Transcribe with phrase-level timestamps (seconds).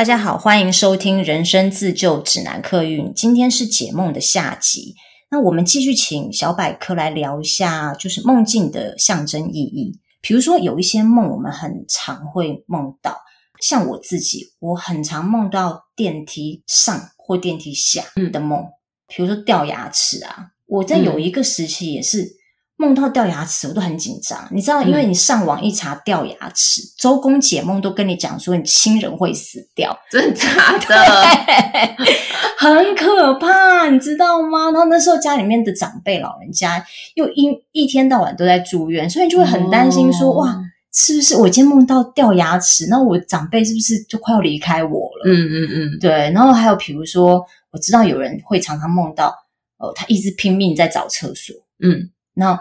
[0.00, 3.12] 大家好，欢迎收听《人生自救指南》客运。
[3.14, 4.94] 今天是解梦的下集，
[5.30, 10.00] 那我们继续请小百科来聊一下，就是梦境的象征意义。
[10.22, 13.18] 比如说，有一些梦我们很常会梦到，
[13.60, 18.64] 像我自己，我很常梦到电梯上或电梯下的梦，
[19.06, 20.52] 比如说掉牙齿啊。
[20.64, 22.39] 我在有一个时期也是。
[22.80, 24.48] 梦到掉牙齿，我都很紧张。
[24.50, 30.46] 你知道，因为你上网一查掉牙齿，嗯、周公解梦都跟你讲说你亲人会死掉， 真的假
[30.88, 30.96] 的？
[32.58, 34.70] 很可怕，你知道吗？
[34.70, 36.82] 然后那时候家里面的长辈老人家
[37.16, 40.58] 又一一天到晚都在住院，所以你就会很担心说，哦、哇，
[40.90, 42.86] 是不是我今天梦到掉牙齿？
[42.88, 45.24] 那我长辈是不是就快要离开我了？
[45.26, 46.10] 嗯嗯嗯，对。
[46.32, 49.34] 然后还有比如说，我知道有人会常常梦到，
[49.78, 52.08] 呃，他一直拼命在找厕所，嗯。
[52.34, 52.58] 那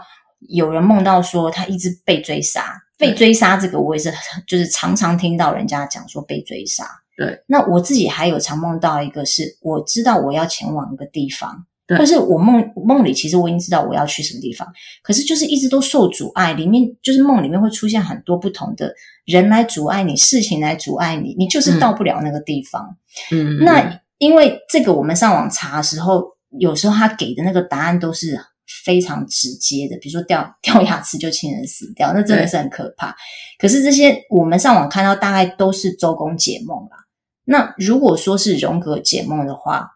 [0.48, 4.12] 有人梦到说他一直被追杀，被追杀这个我也是，
[4.48, 6.86] 就是常常听到人家讲说被追杀。
[7.18, 14.66] 对，那我自己还有常梦到一个是，我知道我要前往一个地方，对，或是我梦梦里其实我已经知道我要去什么地方，
[15.04, 18.94] 可是就是一直都受阻碍，里面就是梦里面会出现很多不同的
[19.26, 22.96] 人来阻碍你，事情来阻碍你，你就是到不了那个地方。
[23.32, 26.24] 嗯，那因为这个我们上网查的时候，
[26.58, 28.40] 有时候他给的那个答案都是。
[28.86, 33.16] 非常直接的，比如说掉掉牙齿就亲人死掉，那真的是很可怕。
[33.58, 36.98] 可是这些我们上网看到，大概都是周公解梦啦。
[37.46, 39.90] 那如果说是荣格解梦的话，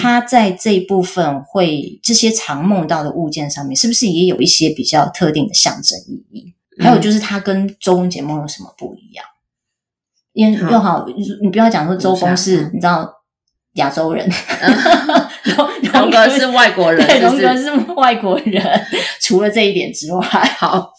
[0.00, 6.54] 他在这一部分会这些常梦到的物件上面，是不是也有一些比较特定的象征意义？
[6.78, 9.26] 还有就是他跟周公解梦有什么不一样？
[10.32, 11.04] 因为又好，
[11.42, 13.18] 你不要讲说周公是，你知道。
[13.76, 14.28] 亚洲人，
[15.92, 18.62] 荣格是外国人，荣格是外国人。
[19.20, 20.22] 除了这一点之外，
[20.58, 20.90] 好，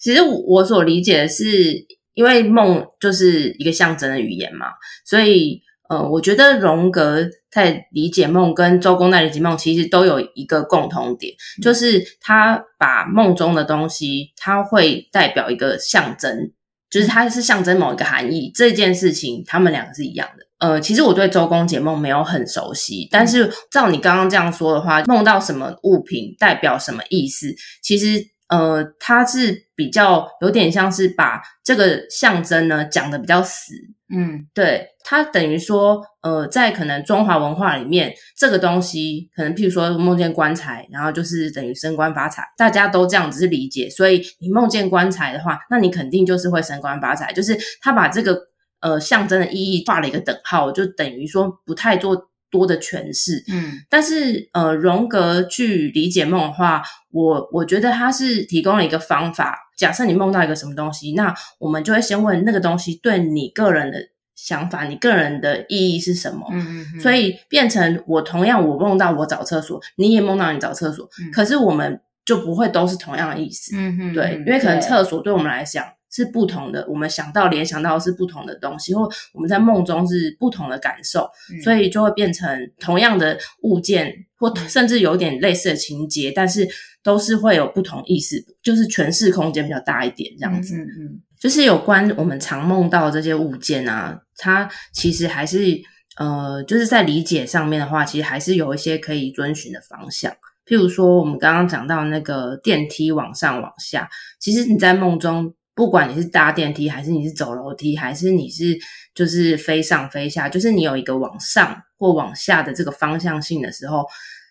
[0.00, 1.74] 其实我所理解的是，
[2.14, 4.66] 因为梦就是一个象征的语言嘛，
[5.04, 16.50] 所以呃，我觉得荣格在理解梦跟周公在理解梦，其实都有一个共同点，嗯、就是他把梦中的东西，他会代表一个象征，
[16.90, 18.50] 就是它是象征某一个含义。
[18.54, 20.44] 这件事情，他们两个是一样的。
[20.62, 27.52] 呃，其实我对周公解梦没有很熟悉，但是照你刚刚这样说的话，梦到什么物品代表什么意思？
[27.82, 33.72] 其实，呃，它是比较有点像是把这个象征呢讲的比较死，
[34.14, 48.51] 嗯，对，它等于说，呃，在可能中华文化里面，这个东西可能譬如说梦见棺材，然后就是等于升官发财，大家都这样子理解，所以你梦见棺材的话，那你肯定就是会升官发财，就是他把这个。
[48.82, 53.42] 呃，象征的意义画了一个等号，就等于说不太做多的诠释。
[53.50, 59.56] 嗯，但是呃，荣格去理解梦的话，我我觉得他是提供了一个方法。
[59.78, 63.98] 假设你梦到一个什么东西，那我们就会先问那个东西对你个人的
[64.34, 66.46] 想法，你个人的意义是什么？
[66.52, 67.00] 嗯嗯嗯。
[67.00, 73.76] 所以变成我同样我梦到我找厕所，你也梦到你找厕所，嗯，可是我们就不会都是同样的意思。
[73.76, 74.12] 嗯嗯。
[74.12, 75.84] 对，因为可能厕所对我们来讲。
[76.12, 86.68] 是不同的，我们想到联想到是不同的东西，或我们在梦中是不同的感受，嗯、所以就会变成同样的物件，或甚至有点类似的情节，但是
[87.02, 90.76] 都是会有不同意思，就是诠释空间比较大一点，这样子。
[90.76, 95.80] 嗯，嗯嗯，就是有关我们常梦到的这些物件啊，它其实还是
[96.18, 100.30] 呃，就是在理解上面的话，其实还是有一些可以遵循的方向。
[100.66, 105.54] 譬如说，我们刚刚讲到那个电梯往上往下，其实你在梦中。
[105.74, 108.78] 不管你是搭电梯，还是你是走楼梯，还是你是
[109.14, 114.04] 就是飞上飞下，就是你有一个往上或往下的这个方向性的时候，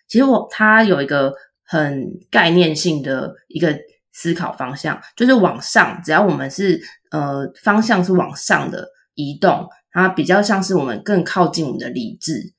[0.08, 1.32] 其实我它有一个
[1.64, 3.78] 很概念性的一个
[4.12, 6.80] 思考方向，就是往上，只要我们是
[7.10, 12.52] 呃方向是往上的移动，它比较像是我们更靠近我们的理智。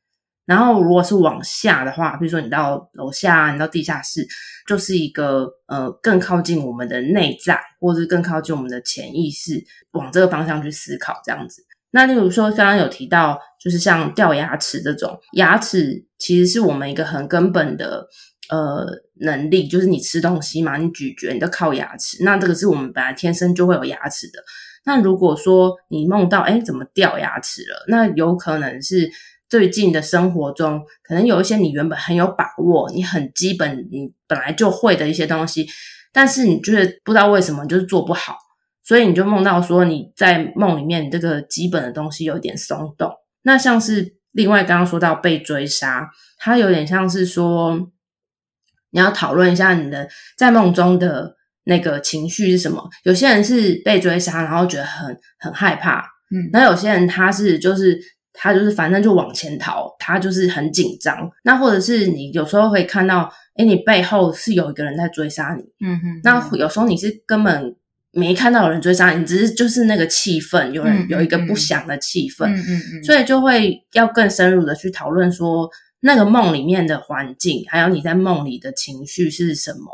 [0.45, 4.27] 然后，如果是往下的话，比如说你到楼下，你到地下室，
[4.67, 11.63] 就是一个呃更靠近我们的内在，或者是更靠近我们的潜意识，往这个方向去思考这样子。
[11.91, 18.05] 那例如说，刚刚有提到，就是像掉牙齿这种，牙齿其实是我们一个很根本的
[18.49, 18.85] 呃
[19.21, 22.21] 能力，就是你吃东西嘛，你咀嚼，你都靠牙齿。
[22.21, 24.43] 那这个是我们本来天生就会有牙齿的。
[24.83, 27.85] 那如果说你梦到，诶，怎么掉牙齿了？
[27.87, 29.09] 那有可能是。
[29.53, 35.67] 最近的生活中，可能有一些你原本很有把握，你很基本，你本来就会的一些东西，
[36.11, 38.35] 但是你就是不知道为什么就是做不好，
[38.83, 43.11] 所以你就梦到说你在梦里面你这个基本的东西有点松动。
[43.43, 46.09] 那像是另外刚刚说到被追杀，
[46.39, 47.91] 它有点像是说
[48.89, 51.35] 你要讨论一下你的在梦中的
[51.65, 52.89] 那个情绪是什么。
[53.03, 55.99] 有些人是被追杀，然后觉得很很害怕。
[56.31, 57.99] 嗯，那有些人他是就是
[58.33, 61.29] 他就是反正就往前逃，他就是很紧张。
[61.43, 66.21] 那或者是你有时候会看到，哎，你背后是有一个人在追杀你，嗯哼。
[66.23, 67.75] 那有时候你是根本
[68.11, 75.69] 没看到有人追杀你，你只是就是那个气氛，有人有一个不祥的气氛，嗯嗯嗯，所以就会要更深入的去讨论说。
[76.05, 79.85] 那个梦里面的环境，还有你在梦里的情绪是什么？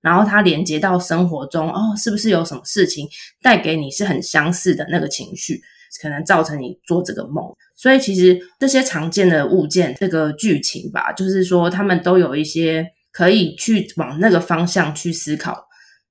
[0.00, 3.06] 然后它连接到生活中，哦，是不是有什么事情
[3.42, 5.60] 带给你是很相似的那个情绪，
[6.02, 7.44] 可能造成你做这个梦？
[7.76, 15.66] 所以其实这些常见的物件，这个剧情吧，就是说他们都有一些可以去往那个方向去思考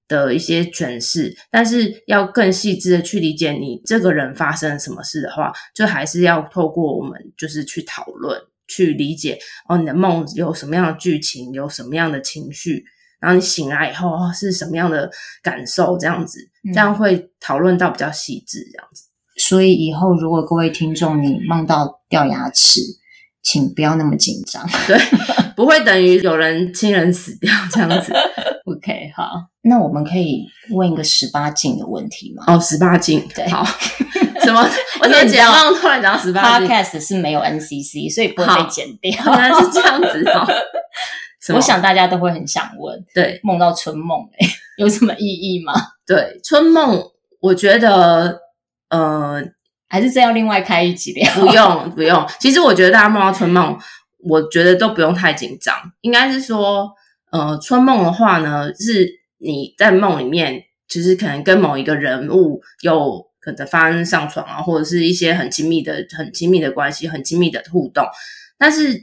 [0.08, 8.42] 的一些诠释，但是要更细致的去理解你这个人发生了什么事的话，就还是要透过我们就是去讨论。
[8.70, 9.40] 去理解
[9.70, 12.84] 哦，你的梦有什么样的剧情，有什么样的情绪，
[13.18, 15.10] 然后你醒来以后哦，是什么样的
[15.42, 16.38] 感受，这样子，
[16.74, 19.07] 这样会讨论到比较细致，这样子。
[19.48, 22.82] 所以以后如果各位听众你梦到掉牙齿，
[23.42, 24.98] 请不要那么紧张，对，
[25.56, 28.12] 不会等于有人亲人死掉这样子。
[28.68, 32.44] OK，好，那我们可以问一个十八禁的问题吗？
[32.48, 33.66] 哦，十八禁，对，好。
[34.44, 34.62] 什么？
[35.02, 39.12] 我怎么解放突然讲到十八禁？Podcast 是没有 NCC，所以不会被剪掉。
[39.26, 40.46] 原来是这样子哦。
[41.54, 44.48] 我想大家都会很想问，对，梦到春梦，欸，
[44.78, 45.74] 有什么意义吗？
[46.06, 47.02] 对，春梦，
[47.42, 48.40] 我觉得，
[48.90, 49.44] 呃，
[49.88, 51.34] 还是这要另外开一集聊。
[51.34, 52.26] 不用，不用。
[52.40, 53.78] 其实我觉得大家梦到春梦，
[54.20, 55.76] 我觉得都不用太紧张。
[56.02, 56.90] 应该是说，
[57.32, 63.26] 呃，春梦的话呢，是你在梦里面，其实可能跟某一个人物有。
[63.40, 68.06] 可能发生上床啊，或者是一些很亲密的、很亲密的关系、很亲密的互动，
[68.58, 69.02] 但是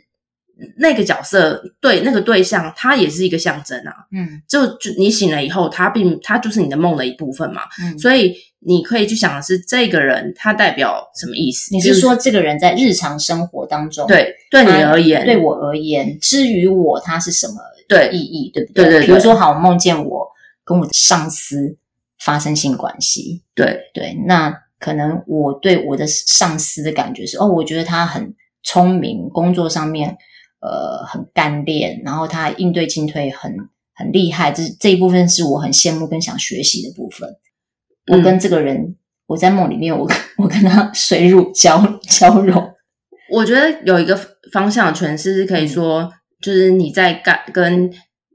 [0.77, 3.93] 那个角色对那个对象，他也是一个象征啊。
[4.12, 7.62] 嗯，就就你醒了以后，他并他就是你的梦的一部分嘛。
[7.83, 11.75] 嗯，所以你可以去想的是，这个人他代表什么意思？
[11.75, 17.55] 你是说这个人在日常生活当中，对对你而言，对我而言，至于我他是什么
[17.89, 18.50] 对意义？
[18.53, 18.85] 对不对？
[18.85, 19.07] 对对对。
[19.07, 20.27] 比如说，好，我梦见我
[20.65, 21.77] 跟我的上司。
[22.25, 30.17] 发生性关系，对对，那可能我对我的上司的感觉是，哦，我觉得他很聪明，工作上面
[30.64, 33.55] 呃很干练，然后他应对进退很
[33.94, 37.28] 很厉害，这这一部分是我很羡慕跟想学习的部分。
[38.11, 38.96] 我跟这个人，嗯、
[39.26, 40.08] 我在梦里面，我
[40.38, 42.72] 我跟他水乳交交融。
[43.31, 44.19] 我觉得有一个
[44.52, 47.93] 方向的诠释是可以说，嗯、就是你在干跟。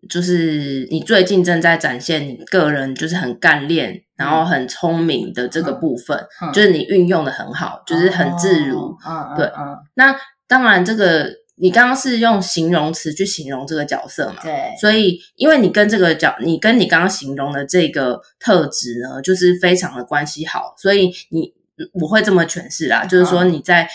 [0.10, 8.96] 就是你最近正在展现你个人就是很干练，嗯、然后很聪明的这个部分，嗯、就是你运用的很好，嗯、就是很自如。
[9.06, 10.16] 嗯、对，嗯、那
[10.48, 11.30] 当然这个
[11.60, 14.42] 你刚刚是用形容词去形容这个角色嘛？
[14.42, 14.76] 对。
[14.80, 21.54] 所以因为你跟这个角，你跟你刚刚形容的这个特质呢，就是非常的关系好，所以你。
[21.94, 23.88] 我会这么诠释啦，就是说你在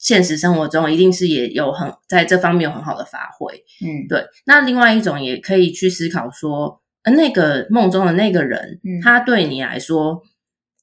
[0.00, 4.26] 现实生活中一定是也有很在这方面有很好的发挥，嗯，对。
[4.44, 10.20] 那另外一种也可以去思考说，呃，那个梦中的那个人，嗯，他对你来说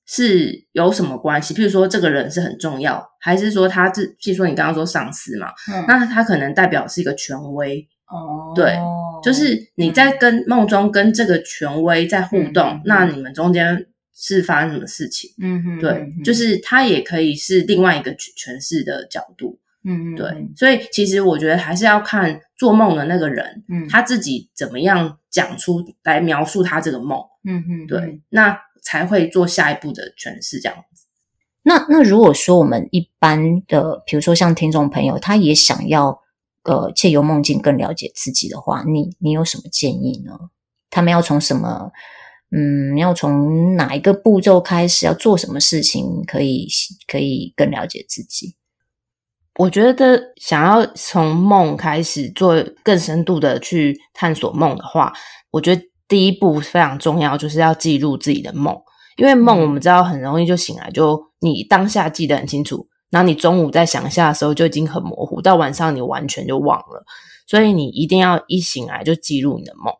[0.06, 1.54] 是有什么关系？
[1.54, 8.78] 譬如说这个人是很重要，还是说他是，譬如说你刚刚说上司嘛，嗯，那他可能代表是一个权威，哦，对，
[9.24, 13.88] 就是你在跟梦中跟这个权威在互动，嗯，那你们中间。
[14.18, 15.30] 是发生什么事情？
[15.42, 19.60] 嗯哼，对，就是他也可以是另外一个诠释的角度。
[19.84, 27.20] 嗯嗯，对，所以其实我觉得还是要看做梦的那个人，嗯，他自己怎么样讲出来描述他这个梦。
[27.46, 31.06] 嗯哼，对，那才会做下一步的诠释这样子。
[31.64, 36.22] 那那如果说我们一般的，比如说像听众朋友，他也想要
[36.64, 40.38] 呃借由梦境更了解自己的话，你你有什么建议呢？
[40.90, 41.92] 他们要从什么？
[42.56, 45.08] 嗯，要从哪一个步骤开始？
[45.08, 46.68] 要做什么事情可以
[47.08, 48.56] 可以更了解自己？
[49.58, 55.12] 我觉得想要从梦开始做更深度的去探索梦的话，
[55.50, 58.76] 我觉得第一步非常重要，就是要记录自己的梦。
[59.18, 67.06] 因为梦我们知道很容易就醒来，就你当下记得很清楚，然后你中午在想一下的时候就已经很模糊，到晚上你完全就忘了。
[67.48, 69.94] 所以你一定要一醒来就记录你的梦。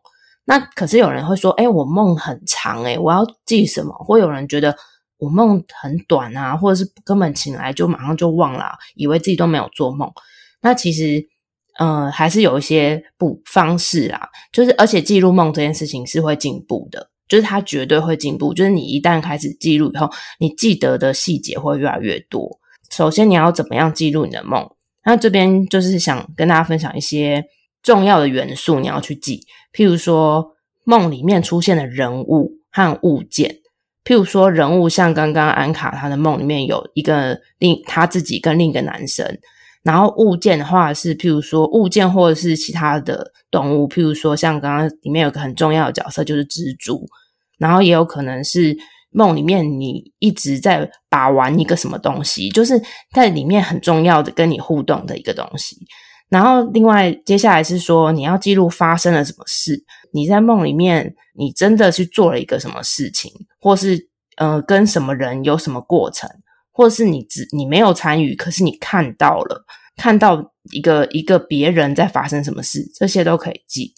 [0.44, 3.92] 那可是有人会说，诶，我梦很长，哎，我要记什么？
[4.00, 4.76] 或有人觉得
[5.18, 10.10] 我梦很短啊，或者是根本醒来就马上就忘了啊，以为自己都没有做梦。
[10.60, 11.24] 那其实，
[11.78, 18.54] 呃，还是有一些不方式啦，就是而且记录梦这件事情是会进步的，就是它绝对会进步。
[18.54, 22.58] 就是你一旦开始记录以后，你记得的细节会越来越多。
[22.90, 24.68] 首先，你要怎么样记录你的梦？
[25.04, 27.44] 那这边就是想跟大家分享一些。
[27.82, 29.42] 重要的元素你要去记，
[29.72, 33.58] 譬如说梦里面出现的人物和物件，
[34.04, 39.24] 譬如说人物，像刚刚安卡他的梦里面有一个另他自己跟另一个男生，
[39.86, 47.06] 然后物件的话是譬如说物件或者是其他的动物，譬如说像刚刚里面有个很重要的角色就是蜘蛛，
[47.58, 48.76] 然后也有可能是
[49.10, 52.82] 梦里面你一直在把玩一个什么东西，就是
[53.14, 55.76] 在里面很重要的跟你互动的一个东西。
[56.28, 59.84] 然后另外接下来是说你要记录发生了什么事。
[60.12, 66.28] 你在梦里面，你真的去做了一个什么事情，或是呃跟什么人有什么过程，
[66.76, 69.64] 或是你只你没有参与，可是你看到了，
[69.96, 73.94] 看到一个一个别人在发生什么事，这些都可以记。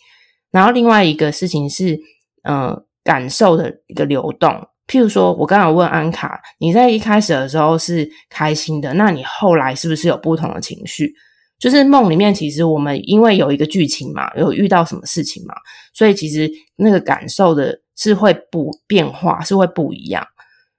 [0.52, 1.98] 然后另外一个事情是，
[2.44, 4.68] 呃，感受的一个流动。
[4.86, 11.12] 譬如说，我刚刚问安卡，你在一开始的时候是开心的，那你后来是不是有不同的情绪？
[11.58, 15.54] 就是梦里面，其实我们因为有一个剧情嘛，有遇到什么事情嘛，
[15.92, 20.24] 所以其实那个感受的是会不变化，是会不一样。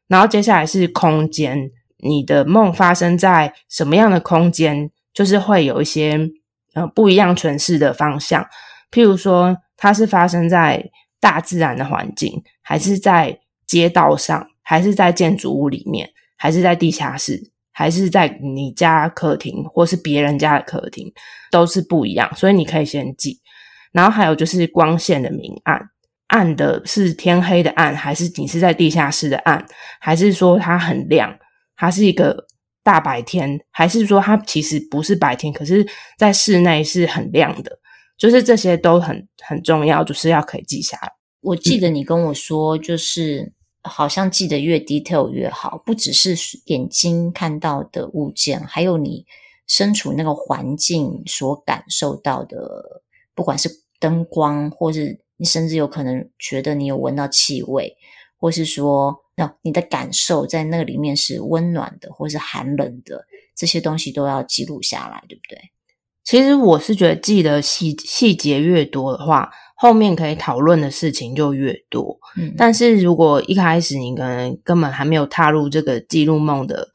[0.08, 6.30] 然后接下来是空间，你的梦发生在什么样的空间，就是会有一些
[6.74, 8.46] 呃不一样诠释的方向。
[8.92, 10.90] 譬如说，它是发生在
[11.20, 17.52] 大自然的环境，还是在街道上，还是在建筑物里面，还是在地下室。
[17.72, 21.10] 还是在你家客厅，或是别人家的客厅，
[21.50, 23.40] 都是不一样，所以你可以先记。
[23.94, 25.90] 然后还有就是光线的明暗，
[26.28, 29.66] 暗的是天黑的暗，还是你是在地下室的暗，
[30.02, 31.34] 还是说它很亮，
[31.80, 32.46] 它是一个
[32.84, 35.84] 大白天，还是说它其实不是白天，可是
[36.18, 37.80] 在室内是很亮的，
[38.16, 41.12] 就是这些都很很重要，就是要可以记下来。
[41.42, 43.54] 我记得你跟我说，就是。
[43.82, 49.26] 好像记得越 detail 越好，不只是眼睛看到的物件，还有你
[49.68, 53.02] 身处那个环境所感受到的，
[53.34, 57.96] 不管是灯光，或是你甚至有可能觉得你有闻到气味，
[58.38, 63.24] 或是说，那你的感受在那个里面是温暖的，或是寒冷的，
[63.56, 65.58] 这些东西都要记录下来，对不对？
[66.26, 72.20] 其实我是觉得记得细细节越多的话，后面可以讨论的事情就越多。
[72.36, 76.90] 嗯，但是如果一开始你可能根本还没有踏入这个记录梦的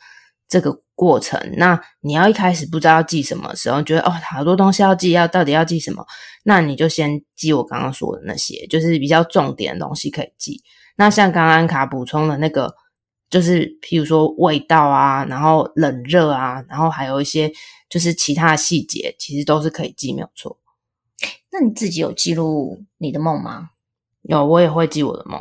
[0.46, 6.04] 这个过程，那你要一开始不知道要记什么时候，觉得哦，好多东西要记，要到底要记什么？
[6.44, 10.60] 那你就先记我刚刚说的那些，就是比较重点的东西可以记。
[10.96, 12.74] 那像刚刚卡补充的那个，
[13.30, 17.52] 就是譬如说味道啊，然后冷热啊，然后还有一些。
[17.86, 20.58] 就是其他的细节，其实都是可以记，没有错。
[21.52, 23.70] 那你自己有记录你的梦吗？
[24.22, 25.40] 有，我也会记我的梦。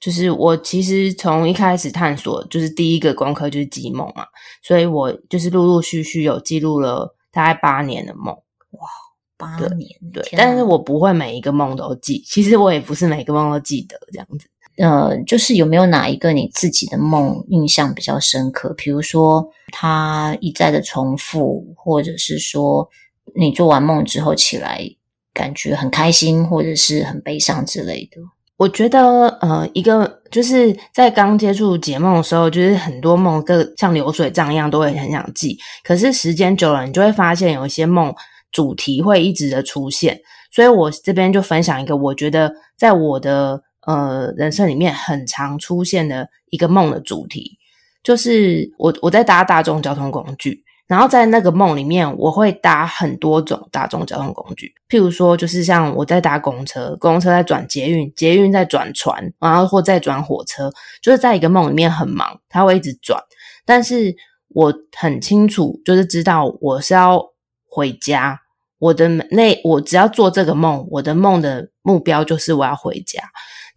[0.00, 4.24] 就是我其实从一开始探索，就是第一个功课就是记梦嘛，
[4.62, 8.34] 所以我就是陆陆续续有记录了大概八年的梦。
[8.70, 8.88] 哇，
[9.36, 10.38] 八年，对，对。
[10.38, 14.48] 但是我不会每一个梦都记，其实我也不是每个梦都记得这样子。
[14.76, 18.74] 呃，就是有没有哪一个你自己的梦印象比较深刻？
[18.76, 22.88] 比如说他一再的重复，或者是说
[23.36, 24.84] 你做完梦之后起来
[25.32, 28.20] 感觉很开心，或者是很悲伤之类的。
[28.56, 35.56] 我觉得，呃，一个就是在刚接触解梦的时候，就是很多梦跟像流水账一样，都会很想记。
[35.84, 38.12] 可是时间久了，你就会发现有一些梦
[38.50, 40.20] 主题会一直的出现。
[40.50, 43.62] 所以我这边就分享一个，我觉得在我的。
[43.86, 47.58] 呃，人生里面很常出现的一个梦的主题，
[48.02, 60.70] 就是我我在搭大众交通工具，然后在那个梦里面，我会搭很多种大众交通工具，譬如说，就是像我在搭公车，公车在转捷运，捷运在转船，然后或在转火车，
[61.02, 63.22] 就是在一个梦里面很忙，它会一直转，
[63.66, 64.14] 但是
[64.48, 67.22] 我很清楚，就是知道我是要
[67.68, 68.38] 回家，
[68.78, 73.22] 我的那我只要做这个梦，我的梦的目标就是我要回家。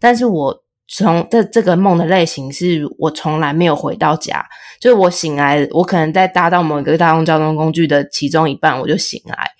[0.00, 4.42] 但是我从这这个梦的类型是我从来没有回到家，
[4.80, 9.50] 就是我醒来，我可能在搭到某一个大众交通工具的其中一半，我就醒来。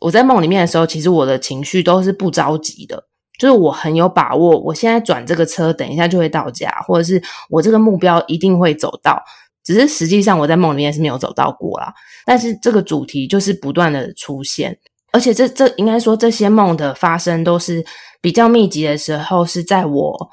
[0.00, 3.04] 我在梦里面的时候，其实我的情绪都是不着急的，
[3.38, 9.22] 就是我很有把握，我现在转这个车，等一下就会到家，或者是我这个目标一定会走到。
[9.62, 11.92] 只是实际上我在梦里面是没有走到过啦。
[12.24, 14.76] 但是这个主题就是不断的出现，
[15.12, 17.84] 而且这这应该说这些梦的发生都是。
[18.26, 20.30] 比较密集的时候是在我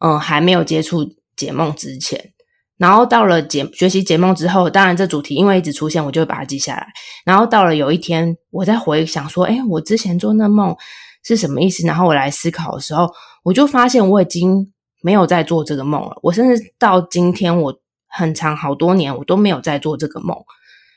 [0.00, 2.32] 嗯还没有接触解梦之前，
[2.78, 6.86] 然后到了解学习解梦之后，当然这主题因为一直出现，我就会把它记下来。
[7.26, 10.74] 然后到了有一天，我在回想说，诶，我之前做那梦
[11.22, 11.86] 是什么意思？
[11.86, 13.06] 然后我来思考的时候，
[13.44, 16.18] 我就发现我已经没有在做这个梦了。
[16.22, 17.78] 我甚至到今天，我
[18.08, 20.34] 很长好多年，我都没有在做这个梦。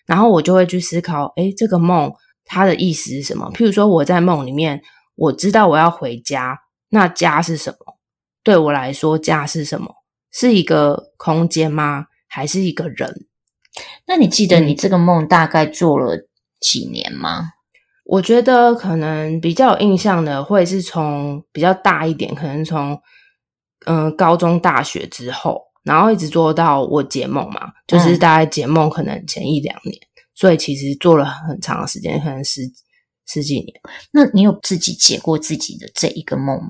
[0.05, 2.13] 然后我就会去思考，诶，这个梦
[2.45, 3.51] 它的意思是什么？
[3.53, 4.81] 譬如说我在梦里面。
[5.19, 6.57] 我知道我要回家，
[6.89, 7.97] 那家是什么？
[8.41, 9.93] 对我来说，家是什么？
[10.31, 12.05] 是一个空间吗？
[12.27, 13.27] 还是一个人？
[14.07, 16.27] 那你记得你这个梦大概做了
[16.61, 17.39] 几年吗？
[17.39, 17.51] 嗯、
[18.05, 22.93] 我觉得可能比较有印象的，会是从比较大一点，可能从
[23.85, 32.61] 嗯、呃、高中、大学之后，然后一直做到我解梦嘛，就是大概解梦可能前一两年，嗯、所以其实做了很长的时间，可能十
[33.29, 33.67] 十几年。
[34.11, 36.69] 那你有自己解过自己的这一个梦吗？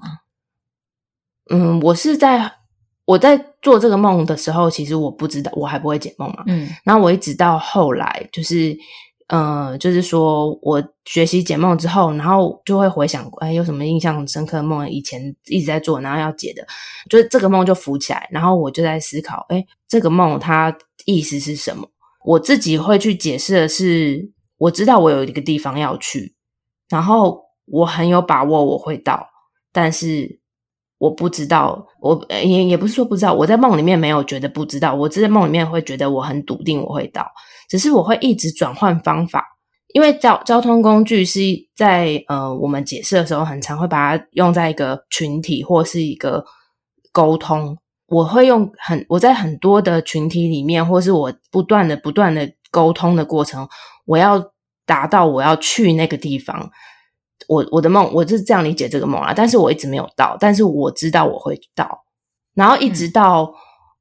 [1.49, 2.53] 嗯，我是在。
[3.05, 6.43] 我在做这个梦的时候，其实我不知道，我还不会解梦嘛。
[6.45, 8.77] 嗯，然后我一直到后来，就是，
[9.29, 16.63] 呃，就是说我学习解梦之后，然后就会回想，哎，有什么印象很深刻的梦，以前一直在做，然后要解的，
[17.09, 21.89] 就是这个梦就浮起来，然后我就在思考，哎，这个梦它意思是什么？
[22.23, 26.35] 我自己会去解释的是，我知道我有一个地方要去，
[26.89, 29.27] 然后我很有把握我会到，
[29.71, 30.39] 但是。
[30.99, 37.25] 我不知道，我也也不是说不知道，我在梦里面没有觉得不知道，我只在梦里面会觉得我很笃定我会到，
[37.69, 39.45] 只是我会一直转换方法，
[39.93, 41.39] 因为交交通工具是
[41.73, 46.43] 在呃我们解释的时候，很常会把它用在一个群体或是一个
[47.13, 47.77] 沟通，
[48.07, 53.65] 我会用很我在很多的群体里面，或是我不断的不断的沟通的过程，
[54.05, 54.51] 我要
[54.89, 56.71] 达到我要去那个地方。
[57.47, 62.03] 我我的梦，我是这样理解这个梦啦，但是我一直没有到，但是我知道我会到，
[62.53, 63.51] 然后一直到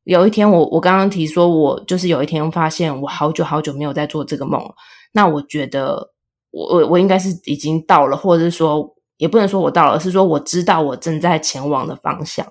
[0.04, 4.74] 有一天我，我我刚刚提说，我就是有一天发现我好久好久没有在做这个梦了，
[5.12, 6.12] 那我觉得
[6.50, 12.46] 我我我应该是已经到了，或者是说也不能说我到了，而是说我知道我正在前往的方向，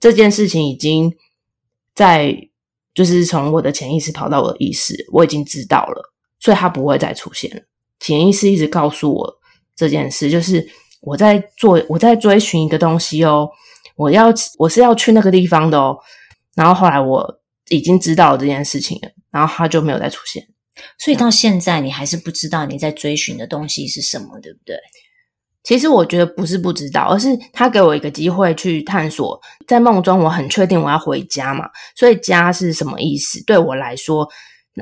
[0.00, 1.14] 这件事情已经
[1.94, 2.36] 在
[2.92, 7.62] 就是从我的潜意识跑到我的意识，我已经知道了，所以它不会再出现了，
[8.00, 9.38] 潜意识一直告诉我。
[9.76, 10.68] 这件事就是
[11.00, 13.48] 我在做，我在追寻一个东西哦，
[13.94, 14.26] 我要
[14.58, 15.96] 我是要去那个地方的哦。
[16.56, 20.44] 然后后来我已经知道了这件事情了，然后它就没有再出现。
[20.98, 24.76] 所以到现在你还是不知道你在追寻的东西是什么，对不对？
[25.62, 29.40] 其实我觉得不是不知道，而是他给我一个机会去探索。
[29.66, 33.40] 在梦中，我很确定我要回家嘛，所以家是什么意思？
[33.44, 34.28] 对我来说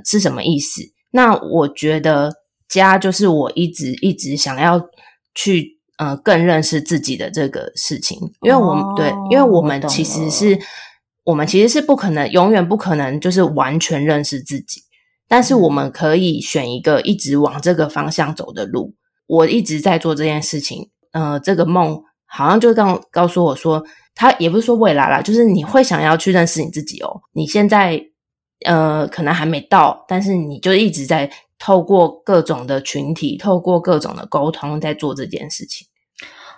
[0.05, 0.81] 是什么意思？
[1.17, 2.33] 那我觉得。
[2.69, 4.89] 家就是我一直一直想要
[5.37, 10.59] 去呃更认识自己的这个事情，因为我们、哦、对，因为我们其实是
[11.23, 14.81] 我们其实是不可能永远不可能就是完全认识自己，
[15.29, 18.93] 但是我们可以选一个一直往这个方向走的路。
[19.29, 23.81] 我一直在做这件事情，呃，这个梦好像就刚告诉我说，
[24.17, 27.21] 他也不是说未来啦，就是你会想要去认识你自己哦。
[27.33, 28.03] 你现在
[28.65, 31.31] 呃可能还没到，但是你就一直在。
[31.59, 35.87] 透过各种的群体，透过各种的沟通，在做这件事情。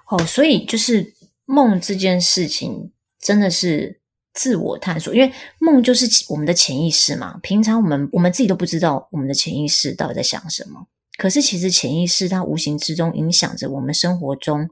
[0.09, 4.01] 哦，所以就是梦这件事情，真的是
[4.35, 7.39] 自我探索，因为梦就是我们的潜意识嘛。
[7.45, 14.69] 平常我们我们自己都不知道我们的潜意识到底在想什么，可是其实潜意识它无形之中影响着我们生活中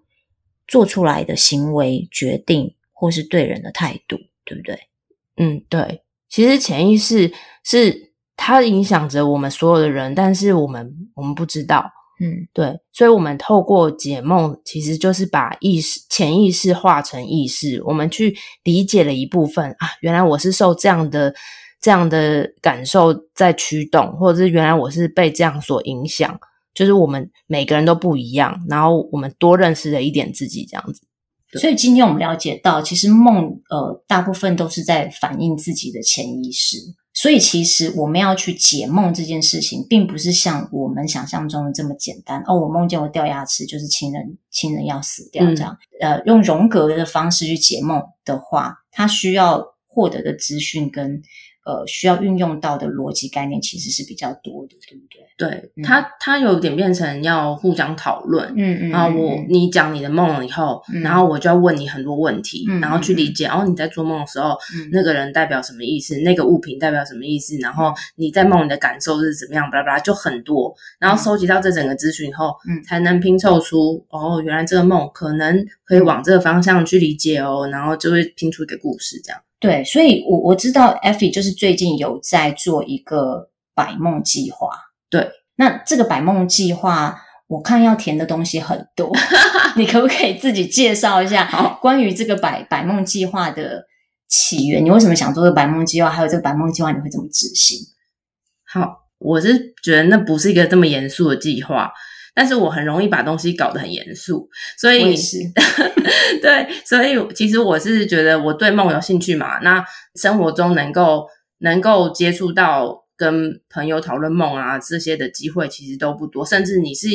[0.66, 4.88] 做出来的行为、决定，或是对人的态度，对不对？
[5.36, 6.02] 嗯，对。
[6.28, 7.32] 其实潜意识
[7.64, 8.06] 是。
[8.38, 21.34] 它影响着我们所有的人，但是我们我们不知道，嗯，对，所以，我们透过解梦，其实就是把意识、潜意识化成意识，我们去理解了一部分啊，原来我是受这样的
[21.80, 26.38] 这样的感受在驱动，或者是原来我是被这样所影响，
[26.74, 31.00] 就是我们每个人都不一样，然后我们多认识了一点自己，这样子。
[31.58, 36.76] 所以今天我们了解到，其实梦呃，大部分都是在反映自己的潜意识。
[37.12, 42.42] 所以，其实我们要去解梦这件事情，并不是像我们想象中的这么简单。
[42.46, 45.76] 哦，我梦见我掉牙齿，就是亲人亲人要死掉这样。
[46.00, 51.22] 嗯、呃，用荣格的方式去解梦的话，它需要获得的资讯跟。
[51.66, 55.26] 呃，需要运用到的逻辑概念其实是比较多的，对不对？
[55.36, 66.16] 对，嗯、它它有点变成要互相讨论，嗯嗯，然后我你讲你的梦了以后，嗯、然后我就要问你很多问题，嗯、然后去理解，哦、你在做梦的时候，嗯、那个人代表什么意思？
[66.20, 67.56] 那个物品代表什么意思？
[67.58, 69.68] 然后你在梦里的感受是怎么样？
[69.68, 79.40] 巴拉巴拉，就很多，然后收集到这整个资讯以后，嗯，才能拼凑出哦，原来这个梦可能可以往这个方向去理解哦，然后就会拼出一个故事这样。
[79.66, 84.68] 对，所以我我知道 Effie 就是最近有在做一个百梦计划。
[85.10, 89.12] 对，那这个百梦计划，我看要填的东西很多，
[89.76, 93.84] 你可不可以自己介绍一下关于这个百百梦计划的
[94.28, 94.84] 起源？
[94.84, 96.08] 你为什么想做这个百梦计划？
[96.08, 97.80] 还有这个百梦计划你会怎么执行？
[98.72, 101.90] 好，我是觉得那不是一个这么严肃的计划。
[102.36, 104.46] 但是我很容易把东西搞得很严肃，
[104.76, 105.16] 所以
[106.42, 109.82] 对，所以其实我是觉得我对梦有兴趣嘛，那
[110.16, 111.26] 生活中能够
[111.60, 117.08] 能够接触到跟朋友讨论梦啊这些的机会其实都不多，甚至你是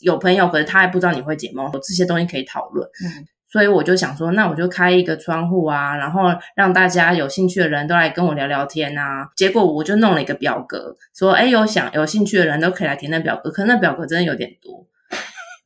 [0.00, 2.88] 有朋友，可是他还不知道你会解梦，有这些东西可以讨论。
[3.04, 3.26] 嗯。
[3.52, 9.28] 所以我就想说，那我就开一个窗户啊，然后让大家有兴趣的人都来跟我聊聊天啊。
[9.36, 13.50] 结果我就弄了一个表格，说，哎有想有兴趣的人都可以来填那表格。
[13.50, 14.86] 可那表格真的有点多。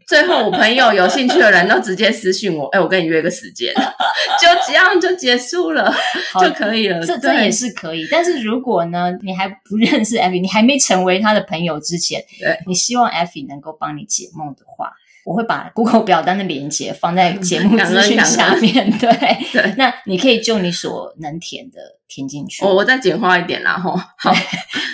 [0.09, 3.73] 最后我朋友有兴趣的人都直接私信我，诶我跟你约个时间，
[4.41, 5.93] 就这样就结束了，
[6.41, 7.05] 就可以了。
[7.05, 8.07] 这这也是可以。
[8.11, 14.93] 但是如果呢，你还不认识 Effy，你还没成为他的朋友之前，对，你希望 Effy 能够帮你解梦的话。
[15.27, 19.11] 我会把 Google 表单的链接放在 节目资讯下面，对
[19.53, 19.75] 对。
[19.77, 22.65] 那你可以就你所能填的填进去。
[22.65, 23.91] 我我再简化一点啦，吼。
[24.17, 24.33] 好，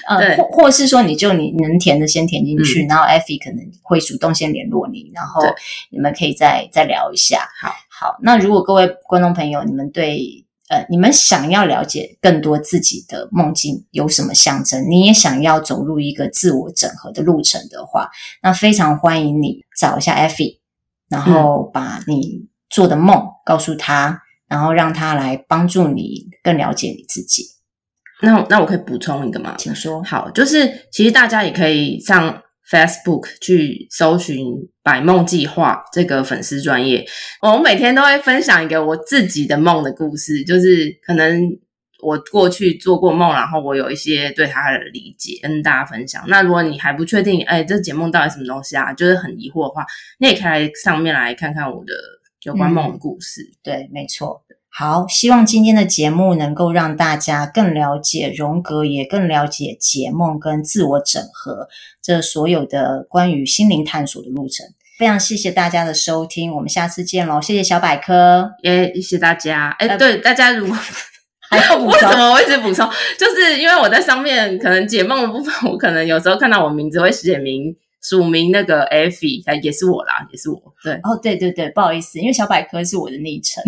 [0.08, 5.42] 呃，或或是说你就你能填的先填进去，然后 Effy 可能会主动先联络你，然后
[5.90, 7.46] 你们可以再再聊一下。
[7.60, 8.16] 好，好。
[8.22, 10.46] 那如果各位观众朋友，你们对。
[10.72, 14.88] 呃，你们想要了解更多自己的梦境有什么象征？
[14.88, 18.08] 你也想要走入一个自我整合的路程的话，
[18.42, 20.60] 那非常欢迎你找一下 Effy，
[21.10, 27.44] 然后把你做的梦告诉他，然后让他来帮助你更了解你自己。
[28.22, 29.56] 那那我可以补充一个吗？
[29.58, 30.02] 请说。
[30.02, 32.41] 好，就是其实大家也可以上。
[32.70, 34.46] Facebook 去搜寻
[34.82, 37.04] “百梦计划”这个粉丝专业，
[37.42, 41.42] 我每天都会分享一个我自己的梦的故事，就是可能
[42.02, 46.24] 我过去做过梦，然后我有一些对它的理解跟大家分享。
[46.28, 48.92] 那如果你还不确定，哎，这解梦到底什么东西啊？
[48.92, 49.84] 就是很疑惑的话，
[50.18, 51.92] 你也可以来上面来看看我的
[52.42, 53.42] 有关梦的故事。
[53.42, 54.44] 嗯，对，没错。
[54.74, 61.68] 好，希望今天的节目能够让大家更了解荣格，也更了解解梦跟自我整合
[62.02, 64.66] 这所有的关于心灵探索的路程。
[64.98, 67.38] 非常谢谢大家的收听，我们下次见喽！
[67.42, 69.76] 谢谢小百科，也谢谢大家。
[69.78, 70.74] 哎，对，大家如果
[71.50, 72.88] 还要补充，为什么我一直补充？
[73.18, 77.76] 就是因为我在上面可能解梦的部分，我可能有时候看到我名字会写明。
[78.04, 80.60] 署名那个 Effy 也是我啦，也是我。
[80.82, 83.62] 对，哦，对对对，不好意思，因为小百科是我的昵称，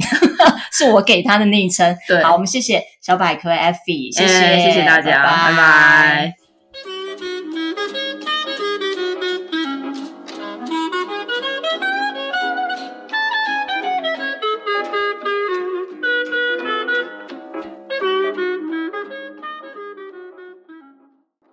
[0.72, 1.96] 是我给他的昵称。
[2.06, 5.50] 对，好，我们谢谢小百科 Effy，谢谢，欸，谢谢大家，拜拜。
[5.50, 6.43] 拜拜。